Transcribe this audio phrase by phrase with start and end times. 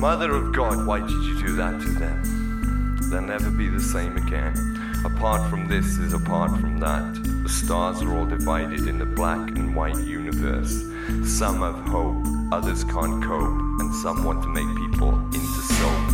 [0.00, 2.96] Mother of God, why did you do that to them?
[3.10, 4.54] They'll never be the same again.
[5.04, 7.22] Apart from this is apart from that.
[7.42, 10.84] The stars are all divided in the black and white universe.
[11.26, 12.16] Some have hope,
[12.50, 16.08] others can't cope, and some want to make people into soap.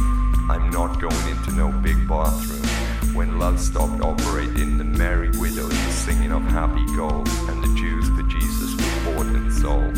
[0.51, 2.67] I'm not going into no big bathroom.
[3.15, 8.09] When love stopped operating, the merry widows were singing of happy gold, and the Jews
[8.09, 9.97] for Jesus were bought and sold.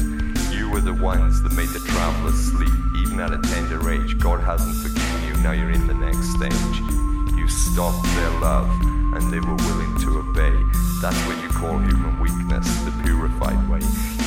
[0.53, 2.68] You were the ones that made the travelers sleep
[5.49, 6.79] now you're in the next stage.
[7.39, 8.69] You stopped their love
[9.17, 10.53] and they were willing to obey.
[11.01, 13.79] That's what you call human weakness, the purified way.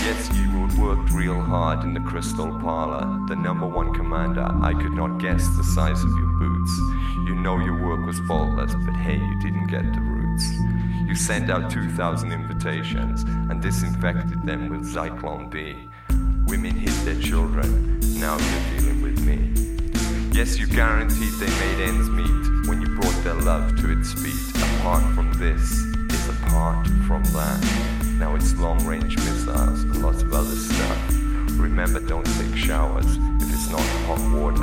[0.08, 3.06] Yes, you worked real hard in the crystal parlor.
[3.28, 6.72] The number one commander, I could not guess the size of your boots.
[7.28, 10.44] You know your work was faultless, but hey, you didn't get the roots.
[11.08, 15.76] You sent out 2,000 invitations and disinfected them with Zyklon B.
[16.48, 18.00] Women hid their children.
[18.20, 18.91] Now you're dealing
[20.42, 24.64] Yes, you guaranteed they made ends meet when you brought their love to its feet.
[24.80, 28.16] Apart from this, it's apart from that.
[28.18, 31.10] Now it's long range missiles and lots of other stuff.
[31.60, 33.06] Remember, don't take showers
[33.40, 34.62] if it's not hot water.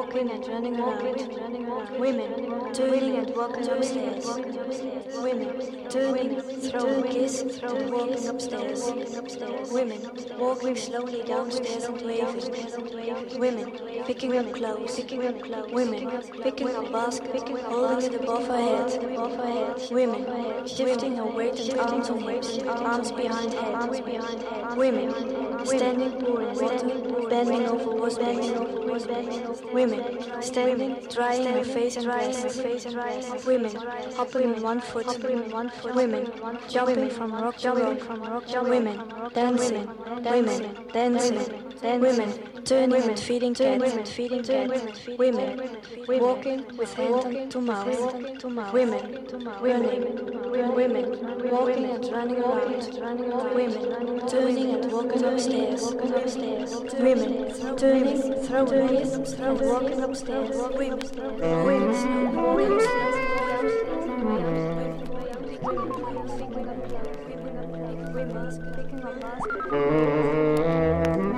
[0.00, 1.02] walking and running around,
[2.00, 2.32] women
[2.72, 4.24] doing and walking upstairs,
[5.22, 8.69] women doing, throwing kisses, walking upstairs.
[9.70, 10.00] Women
[10.38, 13.38] walking slowly downstairs and waving.
[13.38, 13.70] Women
[14.04, 15.00] picking up clothes.
[15.72, 16.10] Women
[16.42, 19.80] picking up baskets, holding it above her head.
[19.92, 24.76] Women shifting her weight and arms and hips, arms behind head.
[24.76, 32.56] Women standing poor and bending over was bending Women standing, drying her face and breasts.
[33.46, 33.76] Women
[34.16, 35.06] hopping on one foot.
[35.94, 36.32] Women
[36.68, 38.66] jumping from rock to rock.
[38.70, 39.86] Women dancing,
[40.22, 45.78] women, dancing, women, turning and feeding turning women, feeding cats, women,
[46.08, 49.26] walking with hand to mouth, women,
[49.60, 55.94] running, women, walking and running around, women, turning and walking upstairs,
[56.98, 60.98] women, turning, throwing, and walking upstairs, women,
[61.66, 63.19] women, women.
[69.70, 71.34] Man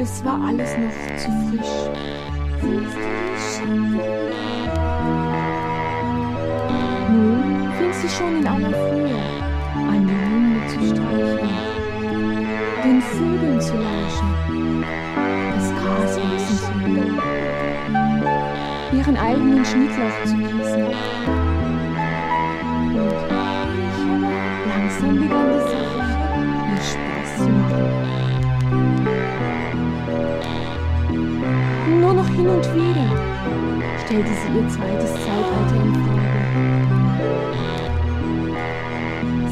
[0.05, 1.73] Es war alles noch zu frisch.
[7.09, 9.21] Nun fing sie schon in aller Frühe
[9.87, 11.49] an die Hunde zu streichen,
[12.83, 14.83] den Vögeln zu lauschen,
[15.55, 17.21] das Gras wachsen zu hören,
[18.91, 20.83] ihren eigenen Schnittlauch zu gießen.
[24.63, 26.15] Und langsam begann die Sache
[26.73, 28.02] ihr Spaß zu machen.
[31.99, 33.09] Nur noch hin und wieder
[34.05, 36.93] stellte sie ihr zweites Zeitalter in Frage.